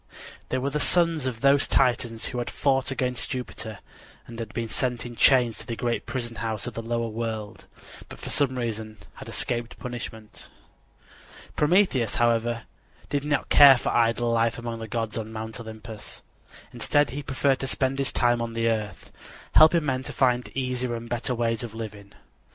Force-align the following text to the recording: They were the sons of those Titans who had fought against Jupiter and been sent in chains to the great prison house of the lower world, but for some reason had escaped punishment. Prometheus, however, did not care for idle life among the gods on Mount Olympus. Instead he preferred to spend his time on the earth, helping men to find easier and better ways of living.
They 0.49 0.57
were 0.57 0.71
the 0.71 0.79
sons 0.79 1.27
of 1.27 1.41
those 1.41 1.67
Titans 1.67 2.29
who 2.29 2.39
had 2.39 2.49
fought 2.49 2.89
against 2.89 3.29
Jupiter 3.29 3.77
and 4.25 4.51
been 4.51 4.67
sent 4.67 5.05
in 5.05 5.15
chains 5.15 5.59
to 5.59 5.67
the 5.67 5.75
great 5.75 6.07
prison 6.07 6.37
house 6.37 6.65
of 6.65 6.73
the 6.73 6.81
lower 6.81 7.07
world, 7.09 7.67
but 8.09 8.17
for 8.17 8.31
some 8.31 8.57
reason 8.57 8.97
had 9.17 9.29
escaped 9.29 9.77
punishment. 9.77 10.49
Prometheus, 11.55 12.15
however, 12.15 12.63
did 13.09 13.23
not 13.23 13.49
care 13.49 13.77
for 13.77 13.89
idle 13.89 14.31
life 14.31 14.57
among 14.57 14.79
the 14.79 14.87
gods 14.87 15.19
on 15.19 15.31
Mount 15.31 15.59
Olympus. 15.59 16.23
Instead 16.73 17.11
he 17.11 17.21
preferred 17.21 17.59
to 17.59 17.67
spend 17.67 17.99
his 17.99 18.11
time 18.11 18.41
on 18.41 18.53
the 18.53 18.67
earth, 18.67 19.11
helping 19.51 19.85
men 19.85 20.01
to 20.01 20.11
find 20.11 20.49
easier 20.57 20.95
and 20.95 21.09
better 21.09 21.35
ways 21.35 21.61
of 21.61 21.75
living. 21.75 22.13